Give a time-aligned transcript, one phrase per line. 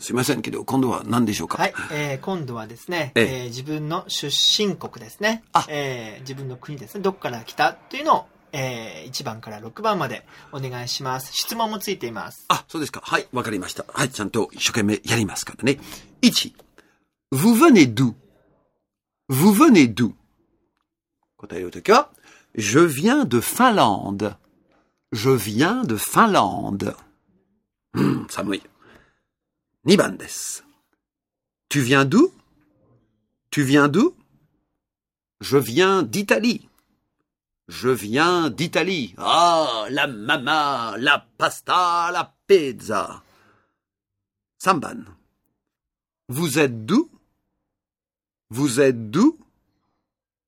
[0.00, 1.58] すいませんけど、今度は何でしょうか？
[1.58, 5.66] はい、えー、今度はですね、えええー自分の出身国ですねあ。
[5.68, 7.02] えー自分の国ですね。
[7.02, 11.32] どこから来たというのを、えー1番から6番までお願いします。
[11.34, 12.46] 質問もついています。
[12.48, 13.00] あ、そうですか。
[13.04, 13.84] はい、わかりました。
[13.92, 15.78] はい、ちゃんと一生懸命やりますからね。
[16.22, 16.52] 1.
[17.32, 18.14] Vous venez d'où?
[19.28, 20.12] Vous venez d'où?
[21.36, 22.08] 答えるときは、
[22.56, 24.34] Je viens de Finlande.
[25.12, 26.96] Je viens de Finlande.
[27.94, 28.62] うん、寒い。
[29.85, 30.63] 2番です。
[31.69, 32.31] Tu viens d'où?
[33.51, 34.15] Tu viens d'où?
[35.41, 36.69] Je viens d'Italie.
[37.67, 39.13] Je viens d'Italie.
[39.17, 43.23] Ah, la mama, la pasta, la pizza.
[44.57, 45.03] Samban.
[46.29, 47.09] Vous êtes d'où?
[48.49, 49.37] Vous êtes d'où?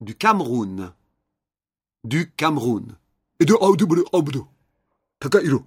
[0.01, 0.93] Du Cameroun.
[2.03, 2.95] Du Cameroun.
[3.39, 4.47] Et de Aoudouboulou, Aoudou.
[5.19, 5.63] Takairo.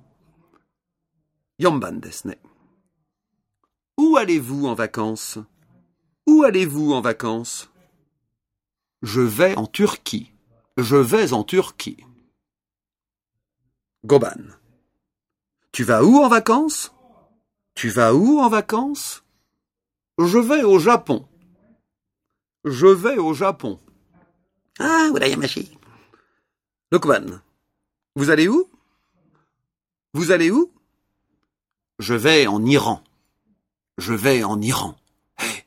[1.59, 2.35] Yamban desu ne.
[4.18, 5.38] Allez-vous en vacances?
[6.26, 7.70] Où allez-vous en vacances?
[9.02, 10.32] Je vais en Turquie.
[10.78, 12.04] Je vais en Turquie.
[14.06, 14.56] Goban.
[15.72, 16.94] Tu vas où en vacances?
[17.76, 19.24] Tu vas où en vacances?
[20.18, 21.28] Je vais au Japon.
[22.64, 23.80] Je vais au Japon.
[24.80, 25.78] Ah, Urayamashi.
[26.92, 27.42] Lokban.
[28.16, 28.70] Vous allez où?
[30.14, 30.72] Vous allez où?
[32.00, 33.04] Je vais en Iran.
[33.98, 34.96] Je vais en Iran.
[35.40, 35.64] Hé,